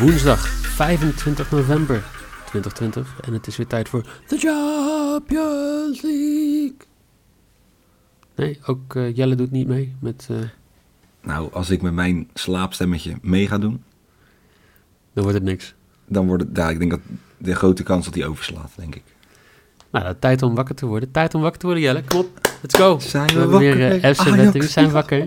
[0.00, 2.04] Woensdag 25 november
[2.46, 6.74] 2020 en het is weer tijd voor de Champions League.
[8.36, 10.26] Nee, ook eh, Jelle doet niet mee met...
[10.30, 10.36] eh,
[11.22, 13.82] Nou, als ik met mijn slaapstemmetje mee ga doen,
[15.12, 15.74] dan wordt het niks.
[16.06, 17.00] dan wordt het, ja, ik denk dat
[17.38, 19.02] de grote kans dat hij overslaat, denk ik.
[19.90, 21.10] Nou, dat tijd om wakker te worden.
[21.10, 22.02] Tijd om wakker te worden, Jelle.
[22.04, 22.98] Kom op, let's go.
[22.98, 24.64] Zijn we hebben wakker, weer uh, FC Ajax, Betting.
[24.64, 25.26] We zijn wakker.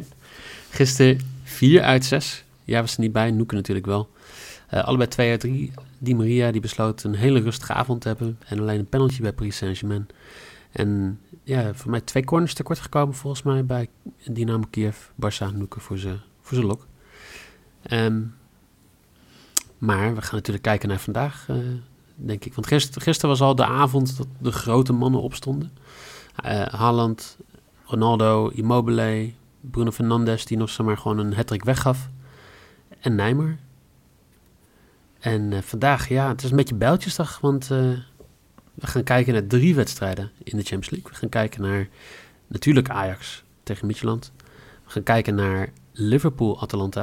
[0.70, 2.44] Gisteren 4 uit 6.
[2.64, 3.32] Ja, was er niet bij.
[3.32, 4.10] Noeken natuurlijk wel.
[4.68, 5.72] Eh, allebei 2 uit 3.
[5.98, 8.40] Di Maria die besloot een hele rustige avond te hebben.
[8.46, 10.08] En alleen een penalty bij Paris Saint-Germain.
[10.72, 13.90] En ja, voor mij twee corners tekort gekomen volgens mij bij
[14.26, 14.98] Dynamo Kiev.
[15.14, 16.88] Barça Noeken voor zijn voor lok.
[17.82, 18.22] Ehm,
[19.78, 21.56] maar we gaan natuurlijk kijken naar vandaag, eh,
[22.16, 22.54] denk ik.
[22.54, 25.72] Want gisteren, gisteren was al de avond dat de grote mannen opstonden.
[26.36, 27.38] Eh Haaland,
[27.84, 32.10] Ronaldo, Immobile, Bruno Fernandes, die nog zomaar gewoon een hat weggaf.
[33.00, 33.58] En Neymar.
[35.28, 37.78] En eh, vandaag, ja, het is een beetje bijltjesdag, want eh,
[38.73, 41.11] we gaan kijken naar drie wedstrijden in de Champions League.
[41.11, 41.88] We gaan kijken naar
[42.47, 44.31] natuurlijk Ajax tegen Midtjylland.
[44.86, 47.02] We gaan kijken naar Liverpool-Atalanta.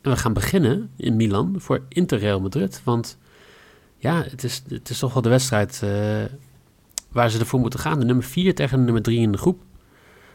[0.00, 2.80] En we gaan beginnen in Milan voor Inter Real Madrid.
[2.84, 3.18] Want
[3.96, 6.24] ja, het is, het is toch wel de wedstrijd eh,
[7.10, 7.98] waar ze ervoor moeten gaan.
[7.98, 9.62] De nummer 4 tegen de nummer 3 in de groep.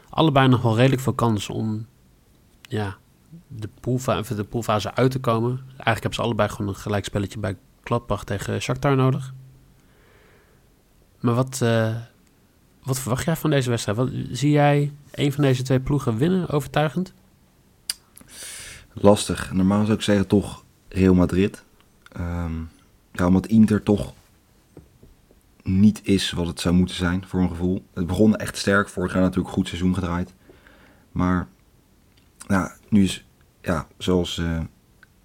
[0.08, 1.86] Allebei nog wel redelijk veel kans om
[2.60, 2.96] ja,
[3.48, 5.58] de, poolfa of de poolfase uit te komen.
[5.66, 9.34] Eigenlijk hebben ze allebei gewoon een gelijkspelletje bij Gladbach tegen Shakhtar nodig.
[11.20, 11.96] Maar wat, eh,
[12.82, 13.98] wat verwacht jij van deze wedstrijd?
[13.98, 17.12] Wat, zie jij een van deze twee ploegen winnen overtuigend?
[18.92, 19.52] Lastig.
[19.52, 21.64] Normaal zou ik zeggen toch Real Madrid.
[22.12, 22.52] Ehm,
[23.12, 24.12] ja, omdat Inter toch
[25.62, 27.84] niet is wat het zou moeten zijn, voor een gevoel.
[27.94, 28.88] Het begon echt sterk.
[28.88, 30.34] Vorig jaar natuurlijk goed seizoen gedraaid.
[31.12, 31.48] Maar
[32.46, 33.26] nou, nu is,
[33.60, 34.60] ja, zoals eh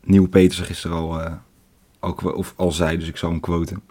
[0.04, 1.34] Nieuw Peters gisteren al, eh,
[2.00, 3.82] al, of al zei, dus ik zal hem quoten.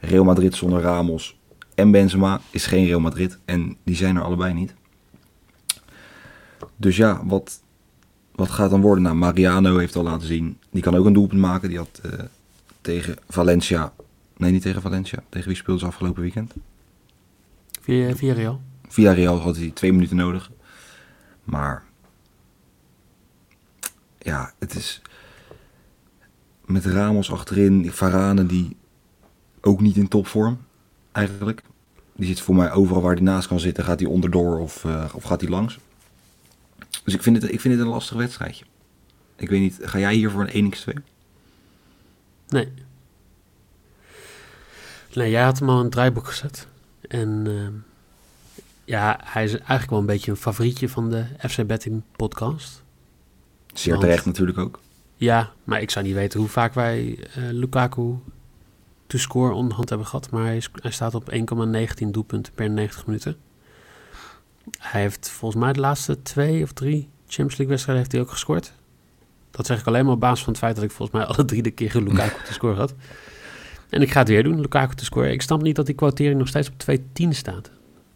[0.00, 1.38] Real Madrid zonder Ramos
[1.74, 3.38] en Benzema is geen Real Madrid.
[3.44, 4.74] En die zijn er allebei niet.
[6.76, 7.62] Dus ja, wat,
[8.34, 9.02] wat gaat dan worden?
[9.02, 10.58] Nou, Mariano heeft al laten zien.
[10.70, 11.68] Die kan ook een doelpunt maken.
[11.68, 12.12] Die had eh,
[12.80, 13.92] tegen Valencia.
[14.36, 15.22] Nee, niet tegen Valencia.
[15.28, 16.54] Tegen wie speelde ze afgelopen weekend?
[17.80, 18.60] Via, via Real.
[18.88, 20.50] Via Real had hij twee minuten nodig.
[21.44, 21.82] Maar.
[24.22, 25.02] Ja, het is.
[26.64, 27.92] Met Ramos achterin.
[27.92, 28.76] Varane die
[29.60, 30.58] ook niet in topvorm.
[31.12, 31.62] Eigenlijk.
[32.16, 33.84] Die zit voor mij overal waar hij naast kan zitten.
[33.84, 35.78] Gaat hij onderdoor of, eh, of gaat hij langs.
[37.04, 38.64] Dus ik vind, het, ik vind het een lastig wedstrijdje.
[39.36, 40.92] Ik weet niet, ga jij hier voor een 1x2?
[42.48, 42.72] Nee.
[45.14, 46.66] Nee, jij had hem al in het draaiboek gezet.
[47.08, 47.72] En ehm,
[48.84, 52.81] ja, hij is eigenlijk wel een beetje een favorietje van de FC Betting podcast.
[53.72, 54.80] Zeer Want- terecht natuurlijk ook.
[55.16, 58.14] Ja, maar ik zou niet weten hoe vaak wij eh, Lukaku
[59.06, 60.30] to score onderhand hebben gehad.
[60.30, 63.36] Maar hij, is- hij staat op 1,19 doelpunten per 90 minuten.
[64.78, 68.30] Hij heeft volgens mij de laatste twee of drie Champions League wedstrijden heeft hij ook
[68.30, 68.72] gescoord.
[69.50, 71.44] Dat zeg ik alleen maar op basis van het feit dat ik volgens mij alle
[71.44, 72.94] drie de keer Lukaku te score had.
[73.88, 75.32] En ik ga het weer doen, Lukaku te scoren.
[75.32, 76.74] Ik snap niet dat die quotering nog steeds op
[77.22, 77.70] 2,10 staat.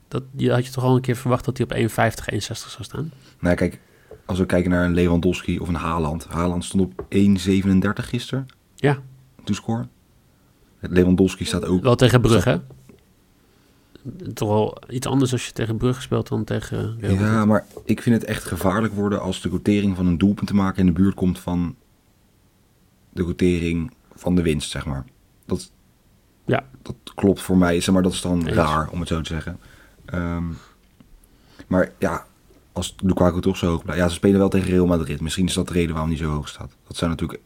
[0.08, 2.82] Dat je had je toch al een keer verwacht dat hij op 1,50, 1,60 zou
[2.84, 3.12] staan.
[3.40, 3.80] Nou kijk,
[4.26, 6.26] als we kijken naar een Lewandowski of een Haaland.
[6.26, 8.46] Haaland stond op 1,37 gisteren.
[8.74, 8.98] Ja.
[9.44, 9.86] To score.
[10.80, 11.82] Lewandowski staat ook.
[11.82, 12.58] Wel tegen Brugge, hè?
[14.32, 17.14] Toch wel iets anders als je tegen Brugge speelt dan tegen Real.
[17.14, 20.54] Ja, maar ik vind het echt gevaarlijk worden als de quotering van een doelpunt te
[20.54, 21.74] maken in de buurt komt van
[23.10, 25.04] de quotering van de winst, zeg maar.
[25.46, 25.70] Dat,
[26.44, 26.64] Ja.
[26.82, 28.56] dat klopt voor mij, zeg maar, dat is dan Eens.
[28.56, 29.58] raar, om het zo te zeggen.
[30.04, 30.44] Ehm,
[31.66, 32.26] maar ja,
[32.76, 34.02] als Lukaku toch zo hoog blijft.
[34.02, 35.20] Ja, ze spelen wel tegen Real Madrid.
[35.20, 36.76] Misschien is dat de reden waarom hij zo hoog staat.
[36.86, 37.40] Dat zou natuurlijk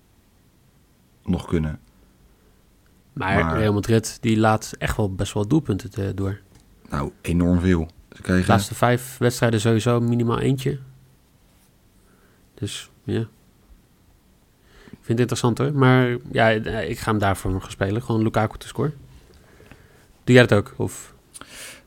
[1.25, 1.81] nog kunnen.
[3.13, 6.41] Maar, Maar- Real Madrid die laat echt wel best wel doelpunten te- door.
[6.89, 7.89] Nou, enorm veel.
[8.17, 10.79] Ze De laatste vijf wedstrijden sowieso minimaal eentje.
[12.55, 13.21] Dus ja.
[14.91, 15.73] Ik vind het interessant hoor.
[15.73, 18.03] Maar ja, eh, ik ga hem daarvoor gaan spelen.
[18.03, 18.95] Gewoon Lukaku te scoren.
[20.25, 20.75] Doe jij dat ook?
[20.77, 21.15] Of?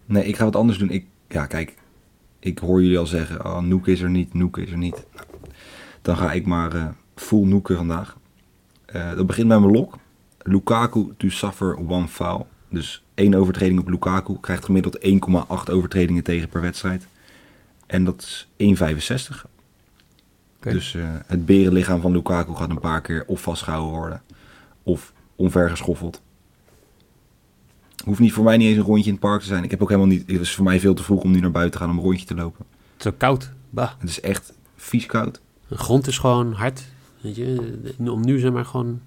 [0.05, 0.89] Nee, ik ga wat anders doen.
[0.89, 1.75] Ik, ja, kijk,
[2.43, 5.05] ik hoor jullie al zeggen, oh, Noek is er niet, Noek is er niet.
[5.13, 5.25] Nou,
[6.01, 8.17] dan ga ik maar uh, full noeken vandaag.
[8.95, 9.97] Uh, dat begint bij mijn lok.
[10.37, 12.47] Lukaku to suffer one foul.
[12.69, 17.07] Dus één overtreding op Lukaku krijgt gemiddeld 1,8 overtredingen tegen per wedstrijd.
[17.85, 18.47] En dat is
[18.77, 19.45] 1,65.
[20.57, 20.73] Okay.
[20.73, 24.21] Dus uh, het berenlichaam van Lukaku gaat een paar keer of vastgehouden worden.
[24.83, 26.21] Of omvergeschoffeld.
[28.03, 29.63] Hoeft niet voor mij niet eens een rondje in het park te zijn.
[29.63, 30.31] Ik heb ook helemaal niet.
[30.31, 32.03] Het is voor mij veel te vroeg om nu naar buiten te gaan om een
[32.03, 32.65] rondje te lopen.
[32.93, 33.51] Het is ook koud.
[33.69, 33.91] Bah.
[33.97, 35.41] Het is echt vies koud.
[35.67, 36.83] De grond is gewoon hard.
[37.21, 39.01] Weet je, om nu zeg maar gewoon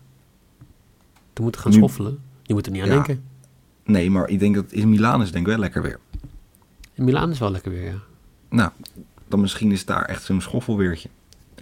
[1.33, 2.19] te moeten gaan nu, schoffelen.
[2.43, 3.25] Je moet er niet aan ja, denken.
[3.85, 5.99] Nee, maar ik denk dat in Milaan is denk ik wel lekker weer.
[6.93, 7.99] In Milaan is wel lekker weer, ja.
[8.49, 8.71] Nou,
[9.29, 11.09] dan misschien is daar echt zo'n schoffelweertje.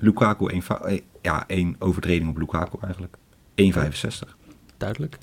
[0.00, 3.16] Lukaku, één, eh, ja, één overtreding op Lukaku eigenlijk.
[3.54, 4.36] 1,65.
[4.76, 5.18] Duidelijk.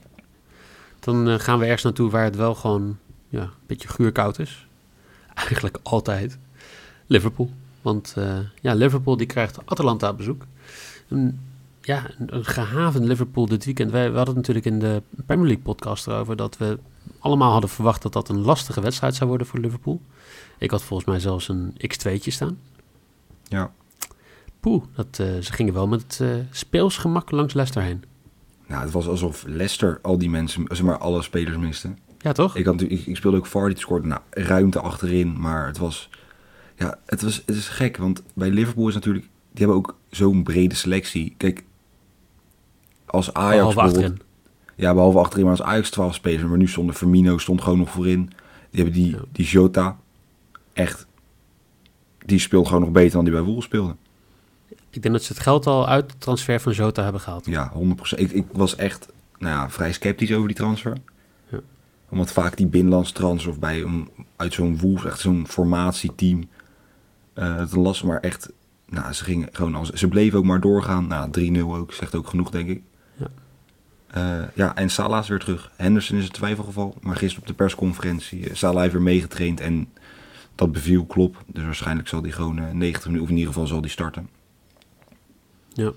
[1.01, 2.97] Dan uh, gaan we ergens naartoe waar het wel gewoon
[3.29, 4.67] ja, een beetje guurkoud is.
[5.33, 6.37] Eigenlijk altijd.
[7.05, 7.51] Liverpool.
[7.81, 10.45] Want uh, ja, Liverpool die krijgt Atalanta op bezoek.
[11.07, 11.39] Een,
[11.81, 13.91] ja, een gehavend Liverpool dit weekend.
[13.91, 16.35] Wij, we hadden het natuurlijk in de Premier League podcast erover...
[16.35, 16.79] dat we
[17.19, 20.01] allemaal hadden verwacht dat dat een lastige wedstrijd zou worden voor Liverpool.
[20.57, 22.57] Ik had volgens mij zelfs een x2'tje staan.
[23.47, 23.71] Ja.
[24.59, 28.03] Poeh, dat, uh, ze gingen wel met uh, speelsgemak langs Leicester heen.
[28.71, 31.93] Nou, het was alsof Leicester al die mensen, zeg maar alle spelers miste.
[32.17, 32.55] Ja, toch?
[32.55, 36.09] Ik, had, ik, ik speelde ook Vardy, scoorde nou, ruimte achterin, maar het was...
[36.75, 39.25] Ja, het, was, het is gek, want bij Liverpool is natuurlijk...
[39.25, 41.33] Die hebben ook zo'n brede selectie.
[41.37, 41.63] Kijk,
[43.05, 43.73] als Ajax...
[43.73, 44.13] Behalve.
[44.75, 46.43] Ja, behalve achterin, maar als Ajax 12 spelers.
[46.43, 48.25] Maar nu stond Firmino stond gewoon nog voorin.
[48.69, 49.97] Die hebben die, die Jota,
[50.73, 51.07] echt...
[52.25, 53.95] Die speelt gewoon nog beter dan die bij Wolves speelde.
[54.91, 57.45] Ik denk dat ze het geld al uit de transfer van Jota hebben gehaald.
[57.45, 57.79] Ja, 100%.
[58.15, 59.07] Ik, ik was echt
[59.37, 60.97] nou ja, vrij sceptisch over die transfer.
[61.49, 61.59] Ja.
[62.09, 66.49] Omdat vaak die binnenlands transfer of bij een, uit zo'n Wolves, echt zo'n formatieteam,
[67.35, 68.51] uh, het lastig, maar echt,
[68.85, 71.07] nou, ze gingen gewoon als, ze bleven ook maar doorgaan.
[71.07, 72.81] Nou, 3-0 ook, zegt ook genoeg, denk ik.
[73.15, 73.27] Ja.
[74.17, 75.71] Uh, ja, en Salah is weer terug.
[75.75, 79.87] Henderson is een twijfelgeval, maar gisteren op de persconferentie, uh, Salah heeft weer meegetraind en
[80.55, 81.43] dat beviel klop.
[81.47, 84.29] Dus waarschijnlijk zal hij gewoon 90 minuten, of in ieder geval zal hij starten.
[85.73, 85.91] Ja.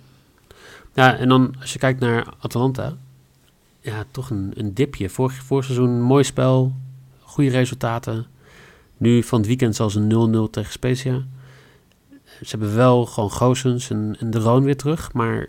[0.94, 2.96] Ja, en dan als je kijkt naar Atalanta,
[3.80, 5.08] ja, toch een, een dipje.
[5.08, 6.72] Vorig, vorig seizoen mooi spel,
[7.20, 8.26] goede resultaten.
[8.96, 11.22] Nu van het weekend zelfs een 0-0 tegen Spezia.
[12.24, 15.48] Ze hebben wel gewoon Goossens en, en De Roon weer terug, maar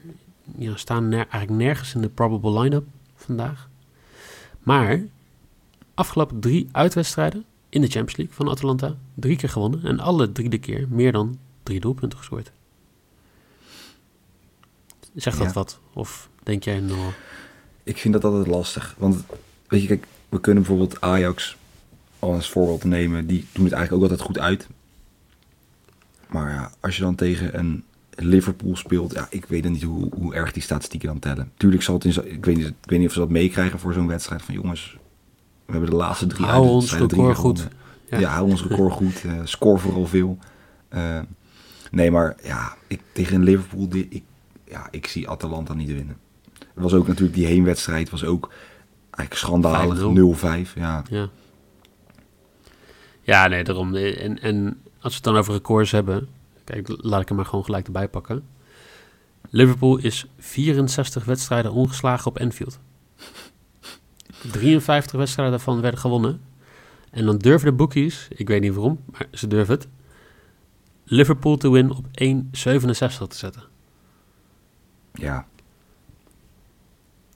[0.57, 2.85] ja, staan eigenlijk nergens in de probable line-up
[3.15, 3.69] vandaag.
[4.59, 5.03] Maar
[5.93, 10.49] afgelopen drie uitwedstrijden in de Champions League van Atalanta, drie keer gewonnen en alle drie
[10.49, 12.51] de keer meer dan drie doelpunten gescoord.
[15.15, 15.79] Zegt dat wat?
[15.93, 16.99] Of denk jij nou...
[17.83, 18.95] Ik vind dat altijd lastig.
[18.97, 19.23] Want
[19.67, 21.57] weet je, kijk, we kunnen bijvoorbeeld Ajax
[22.19, 23.27] als voorbeeld nemen.
[23.27, 24.67] Die doen het eigenlijk ook altijd goed uit.
[26.27, 27.83] Maar ja, als je dan tegen een
[28.15, 31.51] Liverpool speelt, ja, ik weet niet hoe, hoe erg die statistieken dan tellen.
[31.57, 33.93] Tuurlijk zal het in ik weet niet, ik weet niet of ze dat meekrijgen voor
[33.93, 34.97] zo'n wedstrijd van jongens.
[35.65, 37.67] We hebben de laatste drie hou ons record goed.
[38.09, 38.19] Ja.
[38.19, 39.23] ja, hou ons record goed.
[39.23, 40.37] Uh, score vooral veel.
[40.93, 41.19] Uh,
[41.91, 44.23] nee, maar ja, ik, tegen een Liverpool, ik,
[44.75, 46.17] ja, ik zie Atalanta niet winnen.
[46.59, 48.53] Er was ook natuurlijk die heenwedstrijd, was ook
[49.11, 50.69] eigenlijk schandalig.
[50.69, 51.03] 0-5, ja.
[51.09, 51.29] ja.
[53.21, 53.95] Ja, nee, daarom.
[53.95, 56.27] En, en als we het dan over records hebben,
[56.63, 58.43] kijk, laat ik hem maar gewoon gelijk erbij pakken.
[59.49, 62.79] Liverpool is 64 wedstrijden ongeslagen op Enfield.
[64.51, 66.41] 53 wedstrijden daarvan werden gewonnen.
[67.11, 69.87] En dan durven de bookies, ik weet niet waarom, maar ze durven het,
[71.03, 72.11] Liverpool te win op 1,67
[73.27, 73.74] te zetten.
[75.15, 75.47] Ja.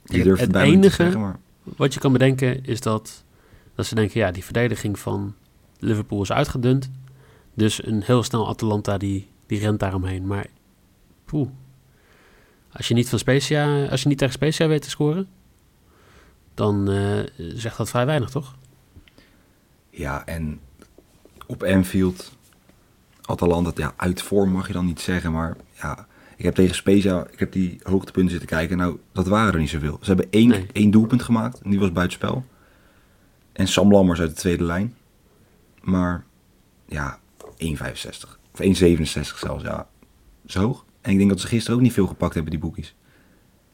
[0.05, 1.39] Je durft het, enige zeggen, maar...
[1.63, 3.23] wat je kan bedenken is dat,
[3.75, 5.35] dat ze denken, ja, die verdediging van
[5.79, 6.89] Liverpool is uitgedund.
[7.53, 10.27] Dus een heel snel Atalanta die, die rent daaromheen.
[10.27, 10.45] Maar
[11.25, 11.49] poeh,
[12.71, 15.27] als je niet van Spezia, als je niet tegen Spezia weet te scoren,
[16.53, 18.55] dan uh, zegt dat vrij weinig, toch?
[19.89, 20.59] Ja, en
[21.45, 22.31] op Anfield,
[23.21, 26.07] Atalanta, ja, uit vorm mag je dan niet zeggen, maar ja,
[26.39, 28.77] ik heb tegen Spezia, ik heb die hoogtepunten zitten kijken.
[28.77, 29.97] Nou, dat waren er niet zoveel.
[30.01, 32.45] Ze hebben één, één doelpunt gemaakt en die was buitenspel.
[33.51, 34.95] En Sam Lammers uit de tweede lijn.
[35.81, 36.25] Maar
[36.85, 37.47] ja, 1,65.
[38.51, 39.87] Of 1,67 zelfs, ja.
[40.45, 40.85] Zo hoog.
[41.01, 42.95] En ik denk dat ze gisteren ook niet veel gepakt hebben, die boekies.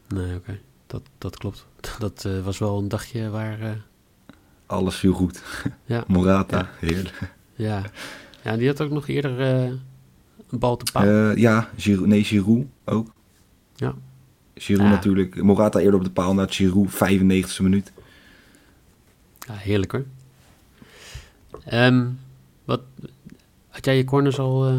[0.07, 0.59] Nee, oké.
[0.87, 1.65] Dat, dat klopt.
[1.99, 3.61] Dat uh, was wel een dagje waar...
[3.61, 3.69] Uh...
[4.65, 5.43] Alles viel goed.
[5.85, 6.03] Ja.
[6.07, 6.87] Morata, ja.
[6.87, 7.35] heerlijk.
[7.55, 7.83] Ja.
[8.43, 9.65] ja, die had ook nog eerder...
[9.65, 9.73] Uh
[10.55, 11.11] een bal te pakken?
[11.31, 13.07] Uh, ja, Giroud, nee, Giroud ook.
[13.75, 13.93] Ja.
[14.55, 15.41] Giroud natuurlijk.
[15.43, 17.91] Morata eerder op de paal naar Giroud, 95e minuut.
[19.47, 20.05] Ja, heerlijk hoor.
[21.65, 22.05] Ehm,
[22.65, 22.81] wat,
[23.69, 24.67] had jij je corners al...
[24.67, 24.75] eh,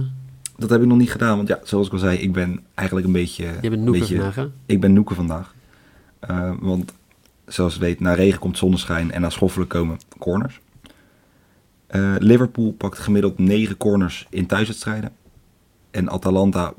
[0.57, 3.07] Dat heb ik nog niet gedaan, want ja, zoals ik al zei, ik ben eigenlijk
[3.07, 3.45] een beetje...
[3.45, 4.47] je bent een noeken beetje- vandaag, hè?
[4.67, 5.55] Ik ben noeken vandaag.
[6.19, 6.93] Eh, want
[7.47, 10.61] zoals je weet, na regen komt zonneschijn en na schoffelen komen corners.
[11.87, 15.11] Eh, Liverpool pakt gemiddeld 9 corners in thuiswedstrijden.
[15.97, 16.75] En Atalanta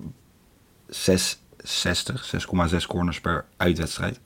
[0.87, 4.19] 660, 6,6 corners per uitwedstrijd.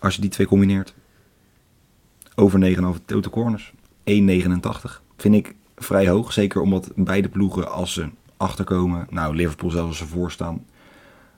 [0.00, 0.94] Als je die twee combineert,
[2.34, 3.72] over 9,5 total corners,
[4.04, 5.00] 1,89.
[5.16, 9.98] Vind ik vrij hoog, zeker omdat beide ploegen als ze achterkomen, nou Liverpool zelfs als
[9.98, 10.66] ze voorstaan,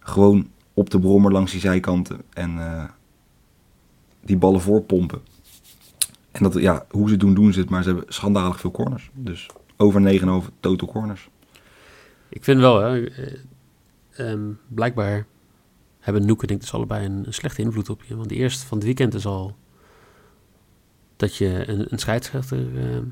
[0.01, 2.85] gewoon op de brommer langs die zijkanten en eh,
[4.21, 5.23] die ballen voorpompen.
[6.31, 9.11] En dat, ja, hoe ze doen, doen ze het, maar ze hebben schandalig veel corners.
[9.15, 10.27] Dus over 9,5
[10.61, 11.29] total corners.
[12.35, 13.39] Ik vind wel, hè, eh,
[14.11, 15.27] ehm, blijkbaar
[16.01, 18.17] hebben Noeken denk ik dus allebei een, een slechte invloed op je.
[18.17, 19.57] Want de eerste van het weekend is al
[21.17, 23.05] dat je een, een scheidsrechter ehm,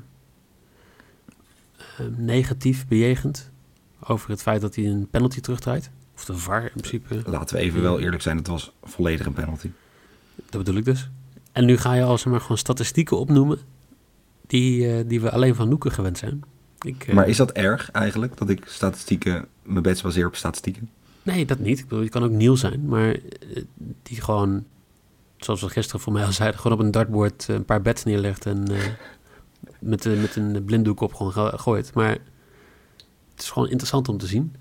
[1.97, 3.51] ehm, negatief bejegent
[3.99, 5.91] over het feit dat hij een penalty terugdraait.
[6.15, 9.33] Of de VAR in principe, Laten we even wel eerlijk zijn, het was volledig een
[9.33, 9.69] penalty.
[10.35, 11.09] dat bedoel ik dus.
[11.51, 13.59] En nu ga je al zeg maar gewoon statistieken opnoemen
[14.47, 16.43] die, eh, die we alleen van Noeken gewend zijn.
[16.83, 20.89] Ik, eh, Maar is dat erg eigenlijk, dat ik statistieken, mijn bets baseer op statistieken?
[21.23, 21.79] Nee, dat niet.
[21.79, 23.19] Ik bedoel, je kan ook nieuw zijn, maar eh,
[24.03, 24.63] die gewoon,
[25.37, 28.03] zoals we gisteren voor mij al zeiden, gewoon op een dartboard eh, een paar bets
[28.03, 28.63] neerlegt en
[29.79, 31.93] met, met een blinddoek op gewoon go- gooit.
[31.93, 32.09] Maar
[33.31, 34.55] het is gewoon interessant om te zien.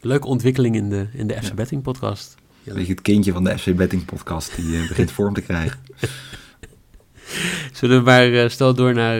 [0.00, 1.54] Leuke ontwikkeling in de, in de FC Ja.
[1.54, 2.34] Betting podcast.
[2.62, 5.78] Ja, Weet je, het kindje van de FC Betting podcast, die begint vorm te krijgen.
[7.72, 9.18] Zullen we maar stel door naar,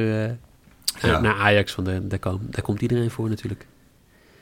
[1.09, 1.21] Ja.
[1.21, 3.67] naar Ajax, want daar, daar, kom- daar komt iedereen voor natuurlijk.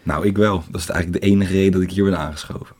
[0.02, 0.64] Nou, ik wel.
[0.70, 2.76] Dat is eigenlijk de enige reden dat ik hier ben aangeschoven.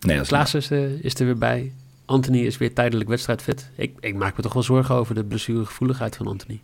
[0.00, 1.72] Nee, dat is Klaas is, eh, is er weer bij.
[2.04, 3.70] Anthony is weer tijdelijk wedstrijdfit.
[3.76, 6.60] Ik, ik maak me toch wel zorgen over de blessuregevoeligheid van Anthony.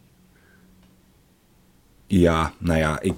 [2.07, 3.15] Ja, nou ja, ik,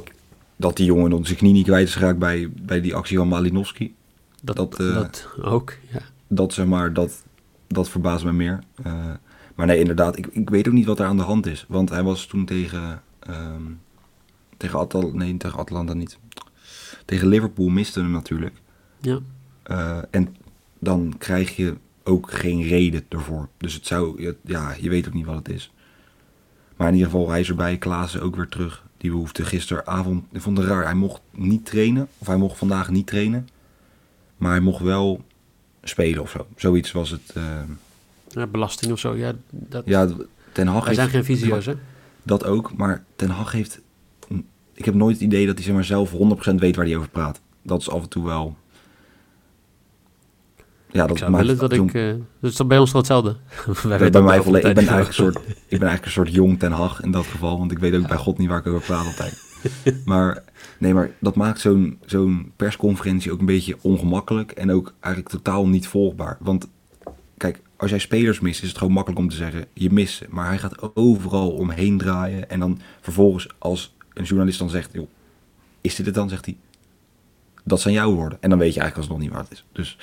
[0.57, 3.29] dat die jongen dan zijn knie niet kwijt is geraakt bij, bij die actie van
[3.29, 3.95] Malinowski.
[4.43, 6.01] Dat, Dat, eh, dat ook, ja.
[6.29, 7.23] Dat zeg maar, dat,
[7.67, 8.59] dat verbaast me meer.
[8.83, 9.11] Eh,
[9.55, 11.65] maar nee, inderdaad, ik, ik weet ook niet wat er aan de hand is.
[11.69, 13.63] Want hij was toen tegen, ehm
[14.57, 16.19] tegen Atalanta, nee, tegen Atalanta niet.
[17.05, 18.55] Tegen Liverpool miste hem natuurlijk.
[19.01, 19.19] ja.
[19.63, 20.37] Eh, en
[20.79, 23.49] dan krijg je ook geen reden ervoor.
[23.57, 25.73] Dus het zou, ja, je weet ook niet wat het is.
[26.77, 27.77] Maar in ieder geval, hij is erbij.
[27.79, 28.85] Klaas is ook weer terug.
[28.97, 30.85] Die behoefte gisteravond, ik vond het raar.
[30.85, 33.49] Hij mocht niet trainen, of hij mocht vandaag niet trainen.
[34.37, 35.25] Maar hij mocht wel
[35.83, 36.47] spelen of zo.
[36.57, 37.31] Zoiets was het.
[37.35, 37.61] eh,
[38.29, 39.33] Ja, belasting of zo, ja.
[39.51, 40.09] Dat, ja,
[40.53, 41.75] Ten Hag wij zijn heeft geen fysio's, hè?
[42.29, 42.77] Dat ook.
[42.77, 43.81] Maar Ten Hag heeft...
[44.75, 47.09] Ik heb nooit het idee dat hij zeg maar, zelf 100% weet waar hij over
[47.09, 47.41] praat.
[47.63, 48.57] Dat is af en toe wel...
[50.91, 51.95] Ja, dat Ik zou willen dat ik...
[51.95, 53.37] eh dat is bij ons toch hetzelfde?
[53.89, 56.11] Wij Bij, bij mij wel volle- ik ben eigenlijk een soort, ik ben eigenlijk een
[56.11, 58.59] soort jong Ten Hag in dat geval, want ik weet ook bij God niet waar
[58.59, 59.47] ik over praat altijd.
[60.05, 60.43] Maar
[60.79, 65.69] nee, maar dat maakt zo'n zo'n persconferentie ook een beetje ongemakkelijk en ook eigenlijk totaal
[65.69, 66.37] niet volgbaar.
[66.41, 66.69] Want
[67.79, 70.27] als jij spelers mist, is het gewoon makkelijk om te zeggen je mist ze.
[70.29, 75.09] Maar hij gaat overal omheen draaien en dan vervolgens als een journalist dan zegt, joh,
[75.81, 76.29] is dit het dan?
[76.29, 76.57] Zegt hij,
[77.65, 78.39] dat zijn jouw woorden.
[78.41, 79.65] En dan weet je eigenlijk alsnog niet waar het is.
[79.73, 79.99] Dus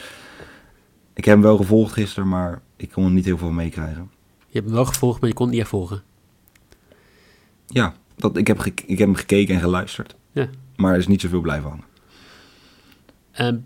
[1.13, 4.11] ik heb hem wel gevolgd gisteren, maar ik kon er niet heel veel meekrijgen.
[4.37, 6.03] Je hebt hem wel gevolgd, maar je kon het niet echt volgen.
[7.67, 10.15] Ja, dat, ik, heb ik heb hem gekeken en geluisterd.
[10.31, 10.49] Ja.
[10.75, 11.85] Maar er is niet zoveel blijven hangen.
[13.31, 13.65] En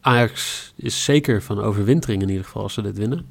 [0.00, 3.26] Ajax is zeker van overwintering in ieder geval als ze dit winnen.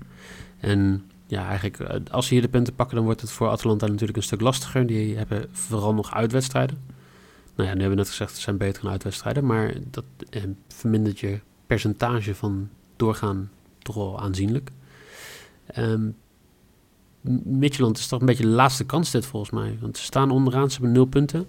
[0.59, 3.88] En ja, eigenlijk eh, als ze hier de punten pakken, dan wordt het voor Atalanta
[3.88, 4.85] natuurlijk een stuk lastiger.
[4.85, 6.77] Die hebben vooral nog uitwedstrijden.
[7.55, 9.45] Nou ja, nu hebben we net gezegd, het zijn betere uitwedstrijden.
[9.45, 13.49] Maar dat eh, vermindert je percentage van doorgaan
[13.79, 14.71] toch wel aanzienlijk.
[15.75, 16.11] M-
[17.43, 19.77] Midtjylland is toch een beetje de laatste kans dit volgens mij.
[19.81, 21.47] Want ze staan onderaan, ze hebben nul punten.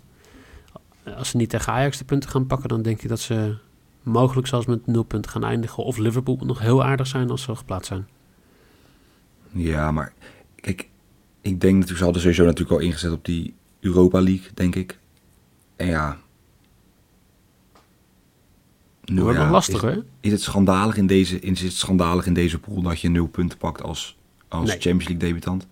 [1.16, 3.56] Als ze niet tegen Ajax de punten gaan pakken, dan denk ik dat ze
[4.02, 5.85] mogelijk zelfs met nul punten gaan eindigen.
[5.85, 8.09] Of Liverpool nog heel aardig zijn als ze geplaatst zijn.
[9.52, 10.12] Ja, maar
[10.54, 10.88] kijk,
[11.40, 14.99] ik denk natuurlijk, ze hadden sowieso natuurlijk al ingezet op die Europa League, denk ik.
[15.76, 16.19] En ja.
[19.04, 20.04] Dat wordt ja, nog lastig is, hoor.
[20.21, 23.59] is het schandalig in deze, is het schandalig in deze pool dat je nul punten
[23.59, 24.16] pakt als,
[24.49, 24.80] als Nee.
[24.80, 25.66] Champions League debutant?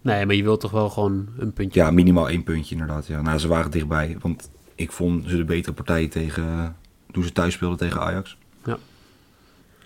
[0.00, 1.80] Nee, maar je wilt toch wel gewoon een puntje.
[1.80, 3.06] Ja, minimaal één puntje inderdaad.
[3.06, 3.22] Ja.
[3.22, 6.76] Nou, ze waren dichtbij, want ik vond ze de betere partij tegen,
[7.12, 8.36] toen ze thuis speelden tegen Ajax.
[8.64, 8.78] Ja.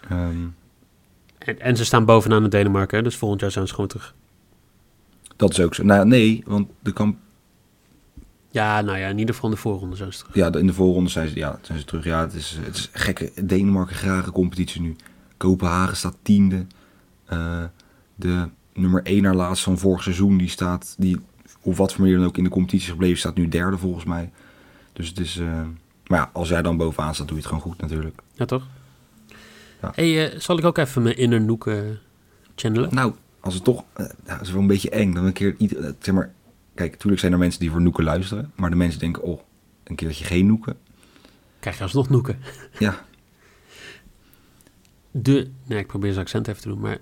[0.08, 0.46] Ehm,
[1.38, 4.14] En, en ze staan bovenaan in Denemarken, hè, dus volgend jaar zijn ze gewoon terug.
[5.36, 5.84] dat is ook zo.
[5.84, 7.16] Nou, nee, want de kamp,
[8.50, 10.34] Ja, nou ja, in ieder geval in de voorronde zijn ze terug.
[10.34, 12.04] Ja, de- in de voorronde zijn ze, ja, zijn ze terug.
[12.04, 14.96] Ja, het is, het is gekke Denemarken grage competitie nu.
[15.36, 16.66] Kopenhagen staat tiende.
[17.24, 17.64] Eh,
[18.14, 21.20] De nummer 1 naar laatst van vorig seizoen, die staat, die
[21.60, 24.30] op wat voor manier dan ook in de competitie gebleven, staat nu derde volgens mij.
[24.98, 25.62] Dus het is, eh,
[26.06, 28.20] maar ja, als jij dan bovenaan staat, doe je het gewoon goed natuurlijk.
[28.34, 28.66] Ja, toch?
[29.82, 29.92] Ja.
[29.94, 31.80] hey, eh, zal ik ook even mijn inner Noek eh,
[32.54, 32.94] channelen?
[32.94, 35.14] Nou, als het toch, nou, dat is wel een beetje eng.
[35.14, 36.32] Dan een keer, ieder, eh, zeg maar,
[36.74, 39.40] kijk, natuurlijk zijn er mensen die voor Noeken luisteren, maar de mensen denken, oh,
[39.84, 40.76] een keertje geen Noeken.
[41.60, 42.38] Krijg je alsnog Noeken.
[42.78, 43.04] Ja,
[45.10, 46.98] De, nee, ik probeer zijn accent even te doen, maar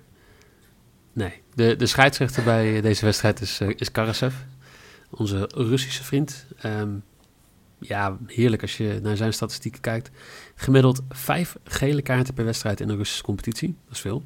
[1.13, 1.41] nee.
[1.53, 4.35] De, de scheidsrechter bij deze wedstrijd is, is Karasev,
[5.09, 6.45] onze Russische vriend.
[6.57, 6.89] Ehm,
[7.79, 10.09] ja, heerlijk als je naar zijn statistieken kijkt.
[10.55, 13.75] Gemiddeld vijf gele kaarten per wedstrijd in een Russische competitie.
[13.85, 14.23] Dat is veel.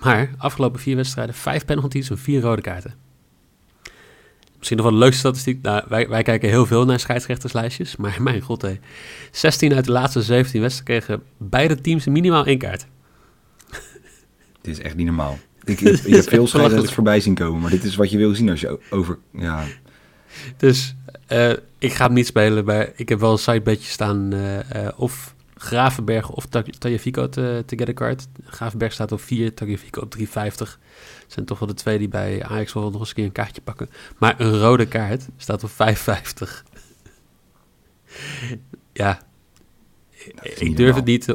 [0.00, 2.94] Maar afgelopen vier wedstrijden vijf penalties en vier rode kaarten.
[4.56, 5.62] Misschien nog wel een leuke statistiek.
[5.62, 7.96] Nou, wij, wij kijken heel veel naar scheidsrechterslijstjes.
[7.96, 8.78] Maar mijn god, hé.
[9.30, 12.86] 16 uit de laatste 17 wedstrijden kregen beide teams minimaal één kaart.
[14.62, 15.38] dit is echt niet normaal.
[15.64, 18.34] Ik, ik, ik heb veel scheidsrechters voorbij zien komen, maar dit is wat je wil
[18.34, 19.64] zien als je over, ja,
[20.56, 20.94] Dus
[21.26, 22.64] eh, ik ga hem niet spelen.
[22.64, 24.32] Maar ik heb wel een sidebedje staan.
[24.32, 28.26] eh, eh, of Gravenberg of Ta- Tagliafico te, te get a card.
[28.44, 30.78] Gravenberg staat op 4, Tagliafico op 3,50.
[31.22, 33.32] Dat zijn toch wel de twee die bij Ajax wel nog eens een keer een
[33.32, 33.88] kaartje pakken.
[34.18, 35.74] Maar een rode kaart staat op 5,50.
[38.92, 39.22] ja,
[40.58, 41.34] ik durf het niet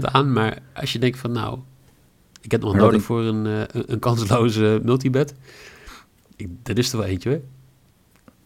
[0.00, 0.32] aan.
[0.32, 1.58] Maar als je denkt van nou,
[2.40, 5.34] ik heb nog nodig voor een, een, een kansloze multibet.
[6.36, 7.40] Ik, dat is er wel eentje hoor.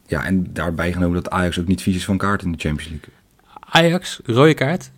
[0.09, 2.91] Ja, en daarbij genomen dat Ajax ook niet vies is van kaart in de Champions
[2.91, 3.12] League.
[3.61, 4.91] Ajax, rode kaart,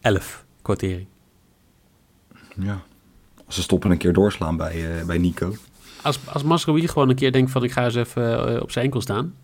[0.00, 1.06] 11 kwartering.
[2.56, 2.82] Ja.
[3.46, 5.54] Als ze stoppen een keer doorslaan bij, eh, bij Nico.
[6.02, 8.84] Als, als Masrowi gewoon een keer denkt van ik ga eens even eh, op zijn
[8.84, 9.34] enkel staan.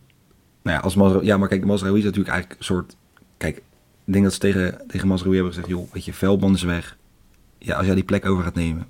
[0.63, 2.97] Nou ja, als ja, maar kijk, Mazraoui is natuurlijk eigenlijk een soort...
[3.37, 3.57] Kijk,
[4.05, 5.73] ik denk dat ze tegen, tegen Mazraoui hebben gezegd...
[5.73, 6.97] joh, weet je, Veldman is weg.
[7.59, 8.87] Ja, als jij die plek over gaat nemen...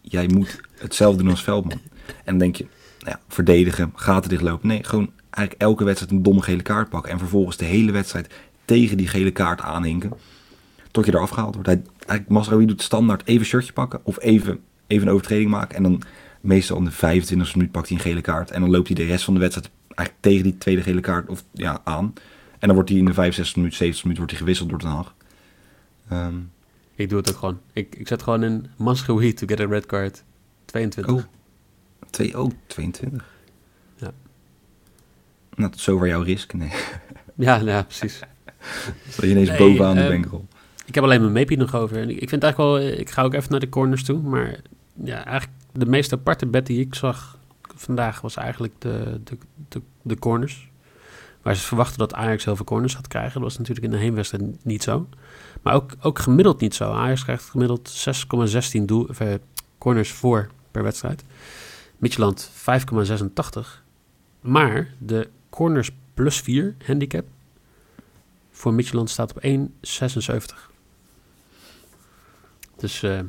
[0.00, 1.80] jij moet hetzelfde doen als Veldman.
[2.06, 2.66] En dan denk je,
[2.98, 4.68] nou ja, verdedigen, gaten dichtlopen.
[4.68, 7.12] Nee, gewoon eigenlijk elke wedstrijd een domme gele kaart pakken...
[7.12, 10.12] en vervolgens de hele wedstrijd tegen die gele kaart aanhinken...
[10.90, 11.68] tot je eraf gehaald wordt.
[11.68, 14.00] Hij, eigenlijk, Mazraoui doet standaard even een shirtje pakken...
[14.02, 15.76] of even, even een overtreding maken...
[15.76, 16.02] en dan
[16.40, 18.50] meestal in de 25e minuut pakt hij een gele kaart...
[18.50, 21.28] en dan loopt hij de rest van de wedstrijd eigenlijk tegen die tweede gele kaart
[21.28, 22.12] of, ja, aan.
[22.58, 24.88] En dan wordt hij in de 65 minuut, 70 minuut wordt hij gewisseld door Den
[24.88, 25.14] Haag.
[26.08, 26.34] Ehm,
[26.94, 27.60] Ik doe het ook gewoon.
[27.72, 30.24] Ik, ik zet gewoon in Masrowi to get a red card
[30.64, 31.14] 22.
[31.14, 31.22] Oh.
[32.10, 33.36] twee, oh, 22.
[35.58, 36.52] Nou, tot zover jouw risk.
[36.52, 36.72] Nee,
[37.34, 38.20] Ja, nou ja, precies.
[39.16, 40.44] dat je ineens Nee, bovenaan de bankroll.
[40.84, 41.96] Ik heb alleen mijn meepie nog over.
[41.96, 44.20] En ik ik vind eigenlijk wel, eh, ik ga ook even naar de corners toe.
[44.20, 44.60] Maar
[45.04, 47.38] ja, eigenlijk de meest aparte bet die ik zag
[47.74, 50.70] vandaag was eigenlijk de, de, de, de corners.
[51.42, 53.32] Waar ze verwachten dat Ajax heel veel corners gaat krijgen.
[53.32, 55.08] Dat was natuurlijk in de heenwedstrijd niet zo.
[55.62, 56.92] Maar ook, ook gemiddeld niet zo.
[56.92, 57.90] Ajax krijgt gemiddeld
[58.78, 59.34] 6,16 doel, of, eh,
[59.78, 61.24] corners voor per wedstrijd.
[61.98, 63.84] Midtjylland 5,86.
[64.40, 67.26] Maar de corners plus 4 handicap
[68.50, 70.68] voor Midtjylland staat op 1,76.
[72.76, 73.20] Dus eh,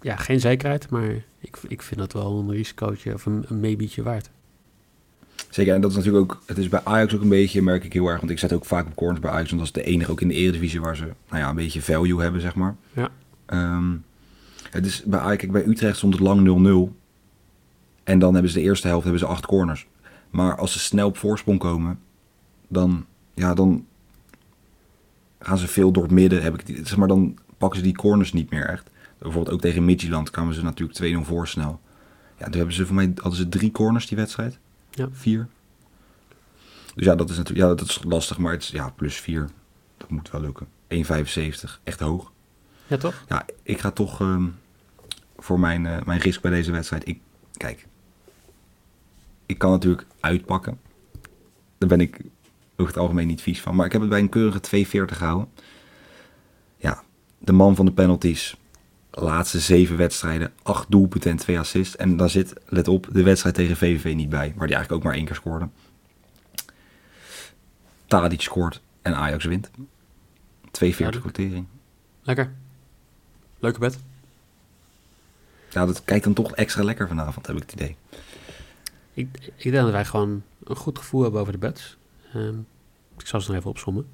[0.00, 4.02] ja, geen zekerheid, maar ik, ik vind dat wel een risicootje of een, een maybeetje
[4.02, 4.30] waard.
[5.50, 7.92] Zeker, en dat is natuurlijk ook, het is bij Ajax ook een beetje, merk ik
[7.92, 9.90] heel erg, want ik zet ook vaak op corners bij Ajax, want dat is de
[9.90, 12.76] enige ook in de Eredivisie waar ze, nou ja, een beetje value hebben, zeg maar.
[12.92, 13.10] Ja.
[13.46, 13.94] Ehm,
[14.70, 16.96] het is bij Ajax, bij Utrecht stond het lang 0-0.
[18.04, 19.86] En dan hebben ze de eerste helft hebben ze acht corners.
[20.36, 21.98] Maar als ze snel op voorsprong komen,
[22.68, 23.86] dan, ja, dan
[25.38, 26.42] gaan ze veel door het midden.
[26.42, 28.90] Heb ik, zeg maar, dan pakken ze die corners niet meer echt.
[29.18, 31.80] Bijvoorbeeld ook tegen Midtjylland kwamen ze natuurlijk 2-0 voor snel.
[32.38, 34.58] Ja, toen hebben ze voor mij hadden ze drie corners die wedstrijd.
[34.90, 35.08] Ja.
[35.12, 35.48] Vier.
[36.94, 39.48] Dus ja, dat is natuurlijk ja, dat is lastig, maar het is ja, plus vier.
[39.96, 40.66] Dat moet wel lukken.
[40.66, 41.80] 1,75.
[41.82, 42.32] Echt hoog.
[42.86, 43.24] Ja, toch?
[43.28, 44.46] Ja, ik ga toch ehm,
[45.36, 47.08] voor mijn, eh, mijn risk bij deze wedstrijd.
[47.08, 47.20] Ik,
[47.56, 47.86] kijk,
[49.46, 50.78] ik kan natuurlijk uitpakken.
[51.78, 52.20] Daar ben ik
[52.76, 53.74] over het algemeen niet vies van.
[53.74, 55.48] Maar ik heb het bij een keurige 2,40 gehouden.
[56.76, 57.02] Ja,
[57.38, 58.56] de man van de penalties.
[59.10, 61.96] Laatste zeven wedstrijden, acht doelpunten en twee assists.
[61.96, 64.52] En daar zit, let op, de wedstrijd tegen VVV niet bij.
[64.56, 65.68] Waar die eigenlijk ook maar één keer scoorde.
[68.06, 69.70] Tadic scoort en Ajax wint.
[69.70, 69.78] 2,40
[70.70, 71.20] Duidelijk.
[71.20, 71.66] quotering.
[72.22, 72.52] Lekker.
[73.58, 73.98] Leuke bed.
[75.70, 77.96] Ja, dat kijkt dan toch extra lekker vanavond, heb ik het idee.
[79.16, 81.96] Ik, ik denk dat wij gewoon een goed gevoel hebben over de bets.
[82.32, 82.58] Ehm,
[83.18, 84.06] ik zal ze nog even opzommen.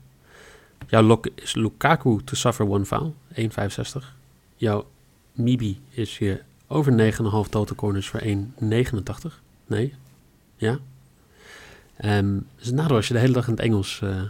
[0.86, 4.16] Jouw lok is Lukaku to suffer one foul, 1,65.
[4.56, 4.86] Jouw
[5.32, 9.40] Mibi is je over 9,5 total corners voor 1,89.
[9.66, 9.94] Nee.
[10.56, 10.78] Ja.
[11.96, 14.22] Ehm het is een nadeel als je de hele dag in het Engels eh,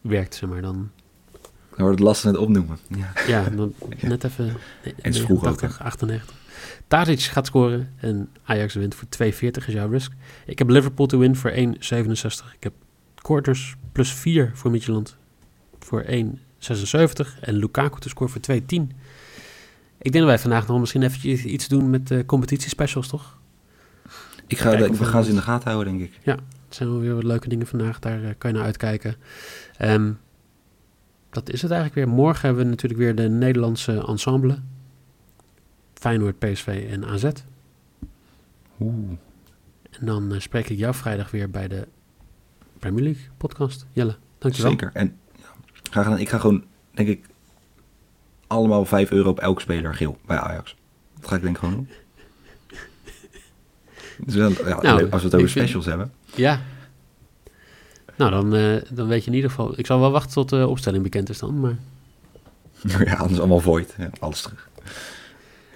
[0.00, 0.62] werkt, zeg maar.
[0.62, 0.90] Dan,
[1.76, 2.78] Dan wordt het lastig het opnoemen.
[2.88, 3.12] Ja.
[3.26, 4.44] ja, dan net even...
[4.44, 6.34] nee, En is vroeg ook, 89, 98.
[6.86, 10.12] Tadic gaat scoren en Ajax wint voor 2,40 is jouw risk.
[10.46, 11.56] Ik heb Liverpool te win voor 1,67.
[12.54, 12.72] Ik heb
[13.14, 15.16] Quarters plus 4 voor Midtjylland
[15.78, 16.10] voor 1,76.
[17.40, 18.60] En Lukaku te scoren voor 2,10.
[19.98, 23.38] Ik denk dat wij vandaag nog misschien even iets doen met de competitiespecials, toch?
[24.46, 26.18] Ik ga, de, we gaan ze in de gaten houden, denk ik.
[26.22, 26.34] Ja,
[26.66, 27.98] het zijn wel weer wat leuke dingen vandaag.
[27.98, 29.16] Daar uh, kan je naar uitkijken.
[29.80, 30.18] Um,
[31.32, 32.16] dat is het eigenlijk weer.
[32.16, 34.58] Morgen hebben we natuurlijk weer de Nederlandse ensemble.
[35.94, 37.30] Feyenoord, PSV en AZ.
[38.80, 39.10] Oeh.
[39.90, 41.88] En dan uh, spreek ik jou vrijdag weer bij de
[42.78, 43.86] Premier League podcast.
[43.92, 44.70] Jelle, dankjewel.
[44.70, 44.90] Zeker.
[44.92, 45.46] En ja,
[45.90, 46.20] graag gedaan.
[46.20, 47.26] Ik ga gewoon, denk ik,
[48.46, 50.76] allemaal 5 euro op elke speler geel bij Ajax.
[51.20, 51.88] Dat ga ik denk ik gewoon doen.
[54.26, 56.12] Dus wel, ja, nou, als we het over specials hebben.
[56.34, 56.60] Ja.
[58.16, 59.78] Nou, dan, uh, dan weet je in ieder geval...
[59.78, 61.76] Ik zal wel wachten tot de opstelling bekend is dan, maar...
[63.06, 63.94] Ja, anders allemaal void.
[63.98, 64.68] Ja, alles terug.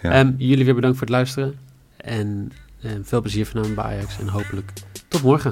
[0.02, 0.20] Ja.
[0.20, 1.58] Um, jullie weer bedankt voor het luisteren.
[1.96, 4.18] En, en veel plezier vanavond bij Ajax.
[4.18, 4.72] En hopelijk
[5.08, 5.50] tot morgen.